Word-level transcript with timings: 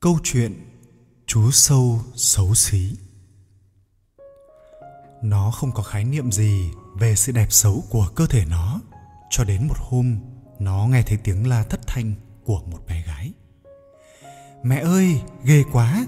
Câu 0.00 0.18
chuyện 0.22 0.80
Chú 1.26 1.50
sâu 1.50 2.00
xấu 2.14 2.54
xí 2.54 2.96
Nó 5.22 5.50
không 5.50 5.72
có 5.72 5.82
khái 5.82 6.04
niệm 6.04 6.32
gì 6.32 6.70
về 6.94 7.16
sự 7.16 7.32
đẹp 7.32 7.46
xấu 7.52 7.84
của 7.90 8.08
cơ 8.14 8.26
thể 8.26 8.44
nó 8.44 8.80
cho 9.30 9.44
đến 9.44 9.68
một 9.68 9.74
hôm 9.78 10.16
nó 10.58 10.86
nghe 10.86 11.02
thấy 11.02 11.18
tiếng 11.24 11.48
la 11.48 11.62
thất 11.62 11.80
thanh 11.86 12.14
của 12.44 12.60
một 12.66 12.78
bé 12.88 13.02
gái. 13.06 13.32
Mẹ 14.62 14.78
ơi, 14.78 15.20
ghê 15.44 15.64
quá! 15.72 16.06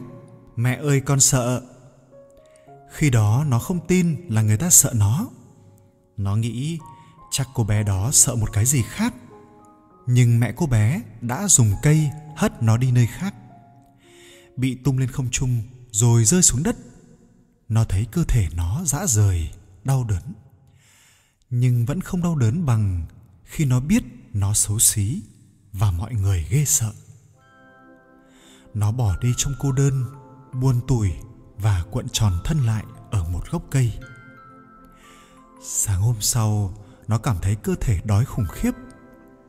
Mẹ 0.56 0.77
ơi 0.77 1.00
con 1.00 1.20
sợ! 1.20 1.62
Khi 2.90 3.11
đó 3.11 3.45
nó 3.48 3.59
không 3.59 3.86
tin 3.86 4.16
là 4.29 4.43
người 4.43 4.56
ta 4.56 4.70
sợ 4.70 4.93
nó. 4.95 5.29
Nó 6.16 6.36
nghĩ 6.36 6.79
chắc 7.31 7.48
cô 7.54 7.64
bé 7.64 7.82
đó 7.82 8.11
sợ 8.12 8.34
một 8.34 8.53
cái 8.53 8.64
gì 8.64 8.82
khác. 8.82 9.14
Nhưng 10.06 10.40
mẹ 10.40 10.53
cô 10.56 10.67
bé 10.67 11.00
đã 11.20 11.48
dùng 11.48 11.72
cây 11.82 12.11
hất 12.36 12.62
nó 12.62 12.76
đi 12.76 12.93
nơi 12.93 13.06
khác 13.06 13.34
bị 14.56 14.74
tung 14.74 14.98
lên 14.98 15.11
không 15.11 15.30
trung, 15.30 15.62
rồi 15.90 16.24
rơi 16.24 16.42
xuống 16.42 16.62
đất. 16.62 16.76
Nó 17.68 17.84
thấy 17.84 18.06
cơ 18.12 18.24
thể 18.24 18.48
nó 18.54 18.84
rã 18.84 19.06
rời, 19.06 19.50
đau 19.84 20.04
đớn. 20.04 20.22
Nhưng 21.50 21.86
vẫn 21.86 22.00
không 22.00 22.22
đau 22.22 22.36
đớn 22.36 22.66
bằng 22.66 23.06
khi 23.44 23.64
nó 23.64 23.80
biết 23.80 24.02
nó 24.32 24.54
xấu 24.54 24.78
xí 24.78 25.22
và 25.72 25.90
mọi 25.90 26.14
người 26.14 26.46
ghê 26.50 26.64
sợ. 26.64 26.92
Nó 28.75 28.92
bỏ 28.92 29.16
đi 29.20 29.34
trong 29.36 29.54
cô 29.58 29.72
đơn 29.72 30.04
buồn 30.53 30.80
tủi 30.89 31.12
và 31.58 31.84
cuộn 31.90 32.08
tròn 32.08 32.33
thân 32.44 32.58
lại 32.58 32.84
ở 33.11 33.25
một 33.25 33.50
gốc 33.50 33.62
cây. 33.70 33.92
Sáng 35.64 36.00
hôm 36.00 36.16
sau, 36.20 36.75
nó 37.08 37.19
cảm 37.19 37.36
thấy 37.42 37.56
cơ 37.56 37.75
thể 37.80 38.00
đói 38.05 38.25
khủng 38.25 38.47
khiếp. 38.53 38.72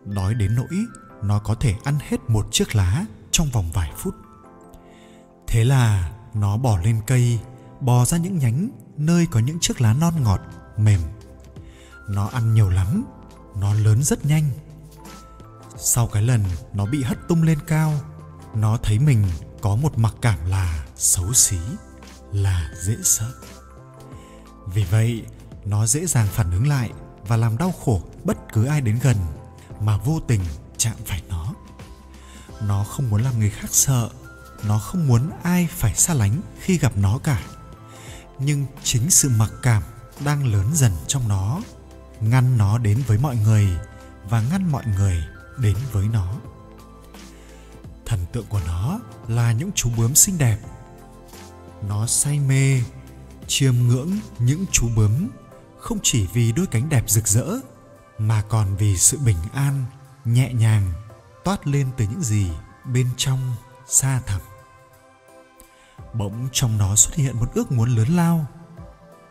Đói 0.06 0.34
đến 0.34 0.56
nỗi 0.56 0.86
nó 1.24 1.40
có 1.40 1.56
thể 1.56 1.76
ăn 1.84 1.98
hết 2.02 2.18
một 2.28 2.48
chiếc 2.52 2.76
lá 2.76 3.06
trong 3.32 3.50
vòng 3.50 3.72
vài 3.74 3.92
phút 3.98 4.16
thế 5.54 5.64
là 5.64 6.12
nó 6.34 6.58
bỏ 6.58 6.78
lên 6.78 7.02
cây, 7.08 7.40
bò 7.82 8.06
ra 8.06 8.18
những 8.18 8.38
nhánh 8.38 8.70
nơi 8.98 9.28
có 9.32 9.40
những 9.40 9.60
chiếc 9.60 9.82
lá 9.82 9.94
non 9.94 10.24
ngọt, 10.24 10.42
mềm. 10.78 11.00
Nó 12.10 12.28
ăn 12.28 12.54
nhiều 12.54 12.70
lắm, 12.70 13.06
nó 13.56 13.74
lớn 13.74 14.04
rất 14.04 14.26
nhanh. 14.26 14.50
Sau 15.78 16.08
cái 16.08 16.24
lần 16.24 16.44
nó 16.74 16.86
bị 16.86 17.04
hất 17.04 17.18
tung 17.28 17.44
lên 17.44 17.60
cao, 17.68 17.94
nó 18.56 18.78
thấy 18.78 19.00
mình 19.00 19.26
có 19.62 19.76
một 19.76 19.98
mặc 19.98 20.16
cảm 20.22 20.46
là 20.46 20.86
xấu 20.96 21.34
xí, 21.34 21.58
là 22.32 22.72
dễ 22.82 22.96
sợ. 23.04 23.32
Vì 24.66 24.84
vậy, 24.84 25.26
nó 25.66 25.86
dễ 25.86 26.06
dàng 26.06 26.28
phản 26.28 26.52
ứng 26.52 26.68
lại 26.68 26.92
và 27.28 27.38
làm 27.38 27.58
đau 27.58 27.72
khổ 27.72 28.02
bất 28.24 28.38
cứ 28.54 28.66
ai 28.66 28.82
đến 28.82 29.00
gần 29.04 29.18
mà 29.80 29.98
vô 29.98 30.20
tình 30.28 30.42
chạm 30.78 30.96
phải 31.06 31.24
nó. 31.30 31.54
Nó 32.68 32.84
không 32.84 33.10
muốn 33.10 33.22
làm 33.22 33.40
người 33.40 33.50
khác 33.50 33.70
sợ 33.72 34.10
nó 34.68 34.80
không 34.80 35.08
muốn 35.08 35.30
ai 35.44 35.68
phải 35.72 35.96
xa 35.96 36.14
lánh 36.14 36.42
khi 36.60 36.78
gặp 36.78 36.98
nó 36.98 37.18
cả. 37.24 37.44
Nhưng 38.40 38.66
chính 38.84 39.10
sự 39.10 39.30
mặc 39.38 39.52
cảm 39.62 39.84
đang 40.26 40.46
lớn 40.46 40.70
dần 40.74 40.92
trong 41.08 41.28
nó, 41.28 41.62
ngăn 42.22 42.58
nó 42.58 42.78
đến 42.78 43.04
với 43.08 43.18
mọi 43.18 43.36
người 43.36 43.68
và 44.30 44.42
ngăn 44.42 44.72
mọi 44.72 44.84
người 44.98 45.24
đến 45.58 45.78
với 45.92 46.08
nó. 46.08 46.34
Thần 48.06 48.26
tượng 48.32 48.46
của 48.46 48.62
nó 48.68 49.00
là 49.28 49.52
những 49.52 49.72
chú 49.76 49.90
bướm 49.98 50.16
xinh 50.16 50.38
đẹp. 50.38 50.58
Nó 51.88 52.08
say 52.08 52.40
mê, 52.40 52.82
chiêm 53.48 53.76
ngưỡng 53.76 54.12
những 54.40 54.66
chú 54.72 54.88
bướm 54.96 55.30
không 55.80 56.00
chỉ 56.04 56.28
vì 56.34 56.52
đôi 56.52 56.68
cánh 56.68 56.90
đẹp 56.90 57.10
rực 57.10 57.28
rỡ 57.28 57.46
mà 58.18 58.44
còn 58.50 58.76
vì 58.76 58.98
sự 58.98 59.18
bình 59.18 59.38
an, 59.54 59.86
nhẹ 60.26 60.54
nhàng, 60.54 60.94
toát 61.44 61.68
lên 61.68 61.90
từ 61.98 62.06
những 62.06 62.24
gì 62.24 62.50
bên 62.86 63.08
trong 63.18 63.56
xa 63.88 64.22
thẳm 64.26 64.42
bỗng 66.14 66.48
trong 66.52 66.78
nó 66.78 66.96
xuất 66.96 67.16
hiện 67.16 67.40
một 67.40 67.54
ước 67.54 67.72
muốn 67.72 67.96
lớn 67.96 68.08
lao. 68.16 68.46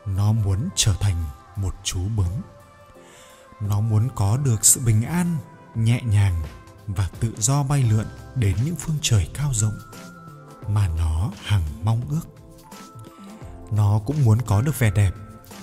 Nó 0.07 0.33
muốn 0.33 0.69
trở 0.77 0.95
thành 1.01 1.25
một 1.57 1.75
chú 1.85 2.01
bướm. 2.17 2.33
Nó 3.61 3.81
muốn 3.81 4.09
có 4.15 4.37
được 4.37 4.65
sự 4.65 4.81
bình 4.81 5.03
an, 5.03 5.37
nhẹ 5.75 6.03
nhàng 6.03 6.43
và 6.87 7.09
tự 7.21 7.35
do 7.39 7.63
bay 7.63 7.83
lượn 7.83 8.07
đến 8.35 8.57
những 8.65 8.77
phương 8.77 8.97
trời 9.03 9.31
cao 9.35 9.51
rộng 9.55 9.79
mà 10.69 10.89
nó 10.89 11.31
hằng 11.45 11.63
mong 11.83 12.03
ước. 12.11 12.21
Nó 13.71 14.01
cũng 14.07 14.25
muốn 14.25 14.43
có 14.43 14.61
được 14.61 14.79
vẻ 14.79 14.91
đẹp, 14.91 15.15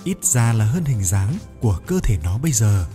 ít 0.04 0.24
ra 0.24 0.52
là 0.52 0.64
hơn 0.64 0.84
hình 0.84 1.04
dáng 1.04 1.34
của 1.60 1.78
cơ 1.86 2.00
thể 2.02 2.18
nó 2.24 2.38
bây 2.38 2.52
giờ. 2.52 2.86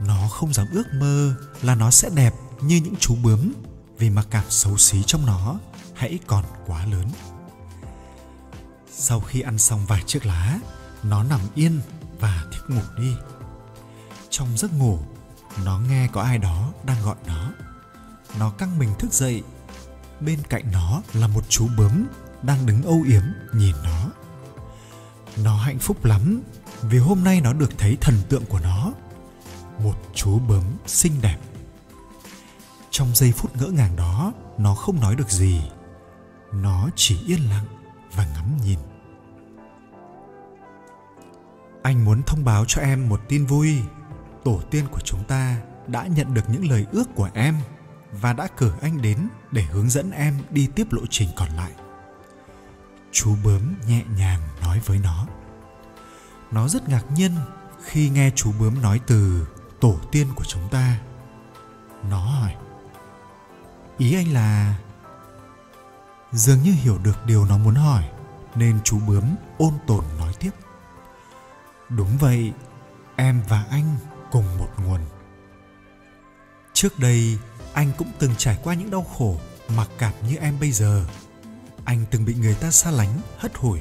Nó 0.00 0.28
không 0.28 0.52
dám 0.52 0.66
ước 0.72 0.84
mơ 0.94 1.34
là 1.62 1.74
nó 1.74 1.90
sẽ 1.90 2.10
đẹp 2.10 2.34
như 2.60 2.76
những 2.76 2.96
chú 3.00 3.16
bướm 3.22 3.52
vì 3.98 4.10
mặc 4.10 4.26
cảm 4.30 4.44
xấu 4.48 4.76
xí 4.76 5.02
trong 5.02 5.26
nó 5.26 5.58
hãy 5.98 6.18
còn 6.26 6.44
quá 6.66 6.86
lớn. 6.86 7.08
Sau 8.90 9.20
khi 9.20 9.40
ăn 9.40 9.58
xong 9.58 9.86
vài 9.86 10.02
chiếc 10.06 10.26
lá, 10.26 10.58
nó 11.02 11.24
nằm 11.24 11.40
yên 11.54 11.80
và 12.20 12.44
thiếp 12.52 12.70
ngủ 12.70 12.82
đi. 12.98 13.14
Trong 14.30 14.56
giấc 14.56 14.72
ngủ, 14.72 14.98
nó 15.64 15.78
nghe 15.78 16.08
có 16.12 16.22
ai 16.22 16.38
đó 16.38 16.72
đang 16.84 17.02
gọi 17.02 17.16
nó. 17.26 17.52
Nó 18.38 18.50
căng 18.50 18.78
mình 18.78 18.94
thức 18.98 19.12
dậy. 19.12 19.42
Bên 20.20 20.38
cạnh 20.48 20.64
nó 20.72 21.02
là 21.12 21.26
một 21.26 21.44
chú 21.48 21.68
bướm 21.76 22.06
đang 22.42 22.66
đứng 22.66 22.82
âu 22.82 23.02
yếm 23.06 23.22
nhìn 23.54 23.74
nó. 23.84 24.10
Nó 25.36 25.56
hạnh 25.56 25.78
phúc 25.78 26.04
lắm 26.04 26.42
vì 26.82 26.98
hôm 26.98 27.24
nay 27.24 27.40
nó 27.40 27.52
được 27.52 27.78
thấy 27.78 27.96
thần 28.00 28.14
tượng 28.28 28.46
của 28.46 28.60
nó, 28.60 28.92
một 29.78 29.94
chú 30.14 30.38
bướm 30.38 30.64
xinh 30.86 31.20
đẹp. 31.20 31.38
Trong 32.90 33.14
giây 33.14 33.32
phút 33.32 33.56
ngỡ 33.56 33.66
ngàng 33.66 33.96
đó, 33.96 34.32
nó 34.58 34.74
không 34.74 35.00
nói 35.00 35.16
được 35.16 35.30
gì 35.30 35.62
nó 36.52 36.88
chỉ 36.96 37.18
yên 37.26 37.50
lặng 37.50 37.64
và 38.14 38.26
ngắm 38.34 38.56
nhìn. 38.64 38.78
Anh 41.82 42.04
muốn 42.04 42.22
thông 42.22 42.44
báo 42.44 42.64
cho 42.64 42.80
em 42.80 43.08
một 43.08 43.20
tin 43.28 43.46
vui. 43.46 43.82
Tổ 44.44 44.60
tiên 44.70 44.84
của 44.90 45.00
chúng 45.04 45.24
ta 45.24 45.56
đã 45.86 46.06
nhận 46.06 46.34
được 46.34 46.48
những 46.48 46.70
lời 46.70 46.86
ước 46.92 47.14
của 47.14 47.30
em 47.34 47.56
và 48.12 48.32
đã 48.32 48.48
cử 48.56 48.72
anh 48.80 49.02
đến 49.02 49.28
để 49.50 49.62
hướng 49.62 49.90
dẫn 49.90 50.10
em 50.10 50.38
đi 50.50 50.68
tiếp 50.74 50.86
lộ 50.90 51.02
trình 51.10 51.28
còn 51.36 51.48
lại. 51.48 51.72
Chú 53.12 53.36
bướm 53.44 53.74
nhẹ 53.86 54.02
nhàng 54.16 54.40
nói 54.62 54.80
với 54.86 54.98
nó. 54.98 55.26
Nó 56.50 56.68
rất 56.68 56.88
ngạc 56.88 57.04
nhiên 57.14 57.32
khi 57.84 58.10
nghe 58.10 58.30
chú 58.34 58.52
bướm 58.60 58.82
nói 58.82 59.00
từ 59.06 59.48
tổ 59.80 59.96
tiên 60.12 60.26
của 60.36 60.44
chúng 60.44 60.68
ta. 60.70 60.98
Nó 62.10 62.18
hỏi, 62.18 62.54
ý 63.98 64.14
anh 64.14 64.32
là 64.32 64.74
dường 66.32 66.62
như 66.62 66.72
hiểu 66.72 66.98
được 66.98 67.26
điều 67.26 67.44
nó 67.44 67.58
muốn 67.58 67.74
hỏi, 67.74 68.08
nên 68.54 68.78
chú 68.84 68.98
bướm 68.98 69.24
ôn 69.58 69.72
tồn 69.86 70.04
nói 70.18 70.34
tiếp. 70.40 70.50
Đúng 71.88 72.18
vậy, 72.18 72.52
em 73.16 73.42
và 73.48 73.64
anh 73.70 73.96
cùng 74.30 74.58
một 74.58 74.68
nguồn. 74.84 75.00
Trước 76.72 76.98
đây, 76.98 77.38
anh 77.72 77.92
cũng 77.98 78.08
từng 78.18 78.34
trải 78.38 78.58
qua 78.62 78.74
những 78.74 78.90
đau 78.90 79.06
khổ 79.18 79.36
mặc 79.76 79.88
cảm 79.98 80.12
như 80.28 80.36
em 80.36 80.60
bây 80.60 80.72
giờ. 80.72 81.06
Anh 81.84 82.04
từng 82.10 82.24
bị 82.24 82.34
người 82.34 82.54
ta 82.54 82.70
xa 82.70 82.90
lánh, 82.90 83.20
hất 83.38 83.56
hủi. 83.56 83.80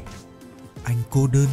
Anh 0.83 1.01
cô 1.09 1.27
đơn. 1.27 1.47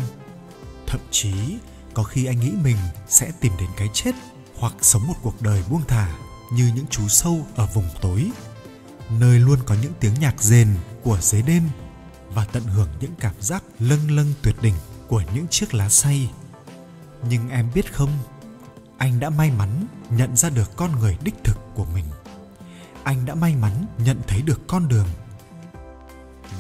Thậm 0.87 1.01
chí, 1.11 1.59
có 1.95 2.03
khi 2.03 2.25
anh 2.25 2.41
nghĩ 2.41 2.53
mình 2.63 2.77
sẽ 3.09 3.33
tìm 3.41 3.53
đến 3.59 3.69
cái 3.77 3.89
chết 3.93 4.13
hoặc 4.59 4.75
sống 4.81 5.07
một 5.07 5.15
cuộc 5.23 5.43
đời 5.43 5.65
buông 5.71 5.83
thả 5.89 6.15
như 6.53 6.73
những 6.75 6.87
chú 6.91 7.09
sâu 7.09 7.47
ở 7.57 7.67
vùng 7.67 7.89
tối 8.01 8.31
nơi 9.21 9.39
luôn 9.39 9.59
có 9.67 9.75
những 9.83 9.93
tiếng 10.01 10.15
nhạc 10.21 10.43
rền 10.43 10.69
của 11.03 11.19
dế 11.21 11.43
đêm 11.43 11.63
và 12.29 12.45
tận 12.45 12.63
hưởng 12.65 12.89
những 13.01 13.15
cảm 13.21 13.35
giác 13.41 13.63
lâng 13.79 14.11
lâng 14.11 14.33
tuyệt 14.43 14.55
đỉnh 14.63 14.75
của 15.09 15.23
những 15.35 15.49
chiếc 15.49 15.75
lá 15.75 15.89
say. 15.89 16.31
Nhưng 17.29 17.49
em 17.49 17.71
biết 17.75 17.95
không, 17.95 18.19
anh 18.99 19.21
đã 19.21 19.31
may 19.31 19.51
mắn 19.51 19.87
nhận 20.11 20.37
ra 20.37 20.51
được 20.51 20.77
con 20.77 21.01
người 21.01 21.19
đích 21.25 21.35
thực 21.45 21.59
của 21.75 21.85
mình. 21.85 22.05
Anh 23.05 23.27
đã 23.27 23.35
may 23.35 23.57
mắn 23.57 23.87
nhận 23.99 24.21
thấy 24.27 24.43
được 24.43 24.61
con 24.67 24.89
đường. 24.89 25.07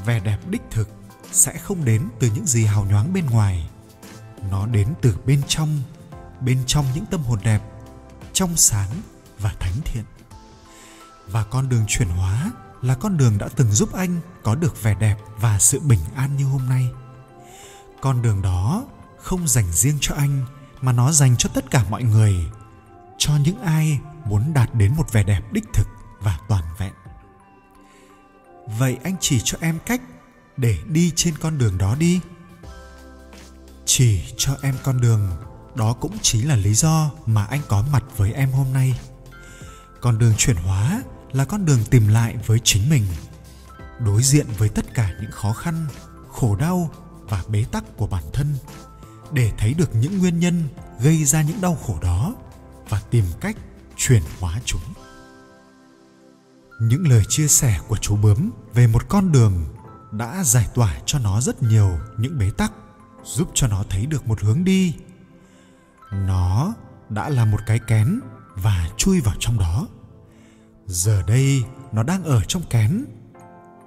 Vẻ 0.06 0.20
đẹp 0.20 0.38
đích 0.50 0.62
thực 0.70 0.88
sẽ 1.32 1.58
không 1.58 1.84
đến 1.84 2.08
từ 2.20 2.30
những 2.34 2.46
gì 2.46 2.64
hào 2.64 2.84
nhoáng 2.84 3.12
bên 3.12 3.26
ngoài. 3.26 3.68
Nó 4.50 4.66
đến 4.66 4.88
từ 5.02 5.16
bên 5.26 5.42
trong, 5.48 5.82
bên 6.40 6.58
trong 6.66 6.86
những 6.94 7.06
tâm 7.06 7.22
hồn 7.22 7.38
đẹp, 7.44 7.62
trong 8.32 8.56
sáng 8.56 8.90
và 9.38 9.54
thánh 9.60 9.74
thiện 9.84 10.04
và 11.28 11.44
con 11.44 11.68
đường 11.68 11.84
chuyển 11.88 12.08
hóa 12.08 12.52
là 12.82 12.94
con 12.94 13.16
đường 13.16 13.38
đã 13.38 13.48
từng 13.56 13.72
giúp 13.72 13.92
anh 13.92 14.20
có 14.42 14.54
được 14.54 14.82
vẻ 14.82 14.94
đẹp 14.94 15.16
và 15.40 15.58
sự 15.58 15.80
bình 15.80 16.00
an 16.14 16.36
như 16.36 16.44
hôm 16.44 16.68
nay. 16.68 16.90
Con 18.00 18.22
đường 18.22 18.42
đó 18.42 18.84
không 19.18 19.48
dành 19.48 19.72
riêng 19.72 19.98
cho 20.00 20.14
anh, 20.14 20.46
mà 20.80 20.92
nó 20.92 21.12
dành 21.12 21.36
cho 21.36 21.48
tất 21.54 21.70
cả 21.70 21.84
mọi 21.90 22.02
người, 22.02 22.34
cho 23.18 23.32
những 23.36 23.62
ai 23.62 24.00
muốn 24.24 24.54
đạt 24.54 24.74
đến 24.74 24.94
một 24.96 25.12
vẻ 25.12 25.22
đẹp 25.22 25.52
đích 25.52 25.64
thực 25.74 25.86
và 26.20 26.38
toàn 26.48 26.64
vẹn. 26.78 26.92
Vậy 28.78 28.96
anh 29.04 29.16
chỉ 29.20 29.40
cho 29.44 29.58
em 29.60 29.78
cách 29.86 30.00
để 30.56 30.78
đi 30.86 31.12
trên 31.16 31.38
con 31.38 31.58
đường 31.58 31.78
đó 31.78 31.94
đi. 31.94 32.20
Chỉ 33.84 34.22
cho 34.36 34.56
em 34.62 34.74
con 34.82 35.00
đường, 35.00 35.30
đó 35.74 35.92
cũng 35.92 36.18
chính 36.22 36.48
là 36.48 36.56
lý 36.56 36.74
do 36.74 37.10
mà 37.26 37.44
anh 37.44 37.60
có 37.68 37.84
mặt 37.92 38.04
với 38.16 38.32
em 38.32 38.52
hôm 38.52 38.72
nay. 38.72 39.00
Con 40.00 40.18
đường 40.18 40.34
chuyển 40.38 40.56
hóa 40.56 41.02
là 41.34 41.44
con 41.44 41.64
đường 41.64 41.80
tìm 41.90 42.08
lại 42.08 42.36
với 42.46 42.58
chính 42.64 42.90
mình, 42.90 43.04
đối 43.98 44.22
diện 44.22 44.46
với 44.58 44.68
tất 44.68 44.94
cả 44.94 45.10
những 45.20 45.30
khó 45.30 45.52
khăn, 45.52 45.86
khổ 46.28 46.56
đau 46.56 46.90
và 47.28 47.42
bế 47.48 47.64
tắc 47.72 47.84
của 47.96 48.06
bản 48.06 48.24
thân, 48.32 48.54
để 49.32 49.52
thấy 49.58 49.74
được 49.74 49.94
những 49.94 50.18
nguyên 50.18 50.40
nhân 50.40 50.68
gây 51.00 51.24
ra 51.24 51.42
những 51.42 51.60
đau 51.60 51.74
khổ 51.74 51.98
đó 52.02 52.34
và 52.88 53.00
tìm 53.10 53.24
cách 53.40 53.56
chuyển 53.96 54.22
hóa 54.40 54.60
chúng. 54.64 54.80
Những 56.80 57.08
lời 57.08 57.22
chia 57.28 57.48
sẻ 57.48 57.80
của 57.88 57.96
chú 57.96 58.16
bướm 58.16 58.50
về 58.74 58.86
một 58.86 59.08
con 59.08 59.32
đường 59.32 59.64
đã 60.12 60.44
giải 60.44 60.68
tỏa 60.74 60.98
cho 61.06 61.18
nó 61.18 61.40
rất 61.40 61.62
nhiều 61.62 61.98
những 62.18 62.38
bế 62.38 62.50
tắc, 62.50 62.72
giúp 63.24 63.50
cho 63.54 63.66
nó 63.66 63.84
thấy 63.90 64.06
được 64.06 64.26
một 64.26 64.40
hướng 64.40 64.64
đi. 64.64 64.94
Nó 66.12 66.74
đã 67.08 67.28
là 67.28 67.44
một 67.44 67.60
cái 67.66 67.78
kén 67.78 68.20
và 68.54 68.88
chui 68.96 69.20
vào 69.20 69.34
trong 69.38 69.58
đó 69.58 69.86
giờ 70.86 71.22
đây 71.22 71.64
nó 71.92 72.02
đang 72.02 72.24
ở 72.24 72.42
trong 72.48 72.62
kén. 72.70 73.04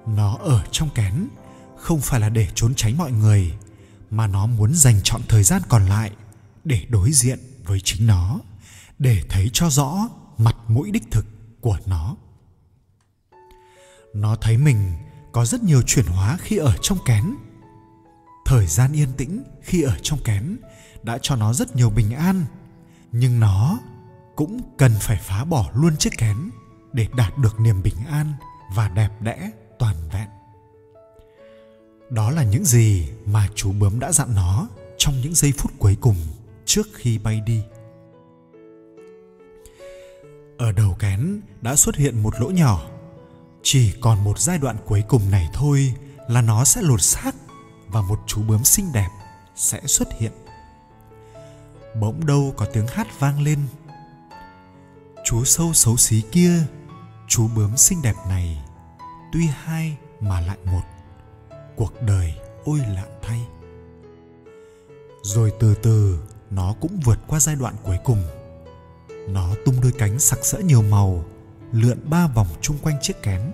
Nó 0.06 0.36
ở 0.36 0.64
trong 0.70 0.88
kén 0.94 1.28
không 1.76 2.00
phải 2.00 2.20
là 2.20 2.28
để 2.28 2.48
trốn 2.54 2.74
tránh 2.74 2.98
mọi 2.98 3.12
người, 3.12 3.52
mà 4.10 4.26
nó 4.26 4.46
muốn 4.46 4.74
dành 4.74 5.00
chọn 5.04 5.20
thời 5.28 5.42
gian 5.42 5.62
còn 5.68 5.86
lại 5.86 6.10
để 6.64 6.86
đối 6.88 7.12
diện 7.12 7.38
với 7.64 7.80
chính 7.84 8.06
nó, 8.06 8.40
để 8.98 9.22
thấy 9.28 9.50
cho 9.52 9.70
rõ 9.70 10.08
mặt 10.38 10.56
mũi 10.68 10.90
đích 10.90 11.10
thực 11.10 11.26
của 11.60 11.78
nó. 11.86 12.16
Nó 14.14 14.36
thấy 14.36 14.58
mình 14.58 14.92
có 15.32 15.44
rất 15.44 15.62
nhiều 15.62 15.82
chuyển 15.82 16.06
hóa 16.06 16.38
khi 16.40 16.56
ở 16.56 16.76
trong 16.82 16.98
kén. 17.06 17.34
Thời 18.46 18.66
gian 18.66 18.92
yên 18.92 19.12
tĩnh 19.16 19.44
khi 19.62 19.82
ở 19.82 19.98
trong 20.02 20.18
kén 20.24 20.56
đã 21.02 21.18
cho 21.22 21.36
nó 21.36 21.52
rất 21.52 21.76
nhiều 21.76 21.90
bình 21.90 22.10
an, 22.10 22.44
nhưng 23.12 23.40
nó 23.40 23.78
cũng 24.36 24.60
cần 24.78 24.92
phải 25.00 25.16
phá 25.22 25.44
bỏ 25.44 25.70
luôn 25.74 25.96
chiếc 25.96 26.18
kén 26.18 26.36
để 26.98 27.06
đạt 27.16 27.38
được 27.38 27.60
niềm 27.60 27.82
bình 27.82 27.94
an 28.10 28.32
và 28.74 28.88
đẹp 28.88 29.10
đẽ, 29.20 29.50
toàn 29.78 29.96
vẹn. 30.12 30.28
Đó 32.10 32.30
là 32.30 32.42
những 32.42 32.64
gì 32.64 33.08
mà 33.26 33.48
chú 33.54 33.72
bướm 33.72 34.00
đã 34.00 34.12
dặn 34.12 34.34
nó 34.34 34.68
trong 34.96 35.14
những 35.22 35.34
giây 35.34 35.52
phút 35.58 35.72
cuối 35.78 35.96
cùng 36.00 36.16
trước 36.64 36.86
khi 36.94 37.18
bay 37.18 37.40
đi. 37.40 37.62
Ở 40.58 40.72
đầu 40.72 40.96
kén 40.98 41.40
đã 41.60 41.76
xuất 41.76 41.96
hiện 41.96 42.22
một 42.22 42.40
lỗ 42.40 42.50
nhỏ. 42.50 42.88
Chỉ 43.62 43.92
còn 44.00 44.24
một 44.24 44.38
giai 44.38 44.58
đoạn 44.58 44.76
cuối 44.86 45.02
cùng 45.08 45.30
này 45.30 45.48
thôi 45.52 45.94
là 46.28 46.42
nó 46.42 46.64
sẽ 46.64 46.82
lột 46.82 47.02
xác 47.02 47.34
và 47.86 48.02
một 48.02 48.20
chú 48.26 48.42
bướm 48.42 48.64
xinh 48.64 48.92
đẹp 48.92 49.08
sẽ 49.56 49.80
xuất 49.86 50.08
hiện. 50.18 50.32
Bỗng 52.00 52.26
đâu 52.26 52.54
có 52.56 52.66
tiếng 52.72 52.86
hát 52.86 53.20
vang 53.20 53.42
lên. 53.42 53.58
Chú 55.24 55.44
sâu 55.44 55.72
xấu 55.72 55.96
xí 55.96 56.22
kia 56.32 56.66
chú 57.28 57.48
bướm 57.56 57.76
xinh 57.76 58.02
đẹp 58.02 58.14
này 58.28 58.64
tuy 59.32 59.46
hai 59.46 59.96
mà 60.20 60.40
lại 60.40 60.58
một. 60.64 60.82
Cuộc 61.76 61.92
đời 62.02 62.34
ôi 62.64 62.80
lạ 62.88 63.04
thay. 63.22 63.40
Rồi 65.22 65.52
từ 65.60 65.74
từ, 65.74 66.18
nó 66.50 66.74
cũng 66.80 67.00
vượt 67.04 67.18
qua 67.26 67.40
giai 67.40 67.56
đoạn 67.56 67.74
cuối 67.82 67.98
cùng. 68.04 68.22
Nó 69.28 69.54
tung 69.64 69.80
đôi 69.80 69.92
cánh 69.98 70.18
sặc 70.18 70.38
sỡ 70.42 70.58
nhiều 70.58 70.82
màu, 70.82 71.24
lượn 71.72 71.98
ba 72.10 72.26
vòng 72.26 72.46
chung 72.60 72.78
quanh 72.82 72.98
chiếc 73.02 73.22
kén. 73.22 73.52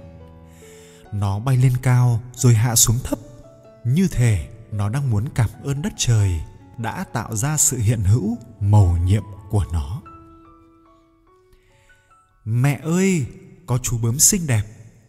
Nó 1.12 1.38
bay 1.38 1.56
lên 1.56 1.72
cao 1.82 2.20
rồi 2.34 2.54
hạ 2.54 2.74
xuống 2.74 2.98
thấp. 3.04 3.18
Như 3.84 4.08
thể 4.08 4.48
nó 4.70 4.88
đang 4.88 5.10
muốn 5.10 5.24
cảm 5.34 5.50
ơn 5.64 5.82
đất 5.82 5.92
trời 5.96 6.40
đã 6.78 7.04
tạo 7.12 7.36
ra 7.36 7.56
sự 7.56 7.78
hiện 7.78 8.00
hữu, 8.00 8.38
màu 8.60 8.96
nhiệm 9.04 9.22
của 9.50 9.64
nó. 9.72 10.02
Mẹ 12.44 12.80
ơi 12.82 13.26
có 13.66 13.78
chú 13.78 13.98
bướm 13.98 14.18
xinh 14.18 14.46
đẹp 14.46 14.62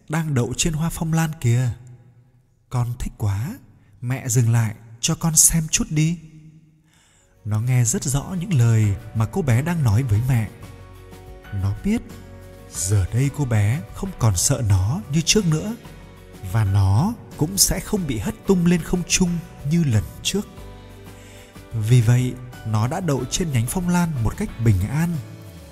đang 0.08 0.34
đậu 0.34 0.52
trên 0.56 0.72
hoa 0.72 0.90
phong 0.90 1.12
lan 1.12 1.30
kìa. 1.40 1.70
Con 2.70 2.94
thích 2.98 3.12
quá, 3.18 3.58
mẹ 4.00 4.28
dừng 4.28 4.52
lại 4.52 4.74
cho 5.00 5.14
con 5.14 5.36
xem 5.36 5.66
chút 5.70 5.84
đi. 5.90 6.18
Nó 7.44 7.60
nghe 7.60 7.84
rất 7.84 8.04
rõ 8.04 8.36
những 8.40 8.54
lời 8.54 8.96
mà 9.14 9.26
cô 9.26 9.42
bé 9.42 9.62
đang 9.62 9.84
nói 9.84 10.02
với 10.02 10.20
mẹ. 10.28 10.48
Nó 11.52 11.74
biết 11.84 12.02
giờ 12.72 13.06
đây 13.12 13.30
cô 13.36 13.44
bé 13.44 13.80
không 13.94 14.10
còn 14.18 14.36
sợ 14.36 14.62
nó 14.68 15.00
như 15.12 15.20
trước 15.20 15.46
nữa 15.46 15.76
và 16.52 16.64
nó 16.64 17.14
cũng 17.36 17.58
sẽ 17.58 17.80
không 17.80 18.06
bị 18.06 18.18
hất 18.18 18.34
tung 18.46 18.66
lên 18.66 18.82
không 18.82 19.02
trung 19.08 19.30
như 19.70 19.84
lần 19.84 20.04
trước. 20.22 20.46
Vì 21.72 22.00
vậy, 22.00 22.34
nó 22.66 22.88
đã 22.88 23.00
đậu 23.00 23.24
trên 23.30 23.52
nhánh 23.52 23.66
phong 23.66 23.88
lan 23.88 24.24
một 24.24 24.36
cách 24.36 24.48
bình 24.64 24.80
an 24.90 25.16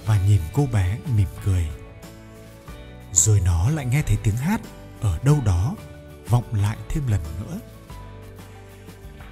và 0.07 0.27
nhìn 0.27 0.41
cô 0.53 0.67
bé 0.67 0.99
mỉm 1.17 1.29
cười 1.45 1.69
rồi 3.15 3.41
nó 3.45 3.71
lại 3.71 3.87
nghe 3.87 4.03
thấy 4.03 4.17
tiếng 4.23 4.37
hát 4.37 4.61
ở 5.01 5.19
đâu 5.23 5.41
đó, 5.45 5.77
vọng 6.29 6.45
lại 6.53 6.77
thêm 6.89 7.07
lần 7.07 7.21
nữa. 7.41 7.59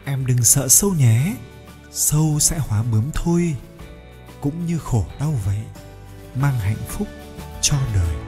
Em 0.05 0.27
đừng 0.27 0.45
sợ 0.45 0.69
sâu 0.69 0.91
nhé, 0.95 1.37
sâu 1.91 2.39
sẽ 2.41 2.59
hóa 2.59 2.83
bướm 2.83 3.11
thôi, 3.15 3.57
cũng 4.41 4.67
như 4.67 4.79
khổ 4.79 5.07
đau 5.21 5.35
vậy, 5.45 5.61
mang 6.35 6.59
hạnh 6.59 6.83
phúc 6.89 7.09
cho 7.61 7.77
đời. 7.95 8.22